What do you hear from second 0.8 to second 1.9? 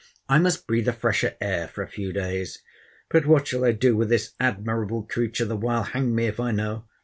a fresher air for a